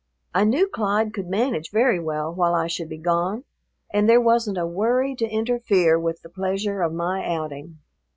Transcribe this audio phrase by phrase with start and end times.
[0.33, 3.43] I knew Clyde could manage very well while I should be gone,
[3.93, 7.77] and there wasn't a worry to interfere with the pleasure of my outing.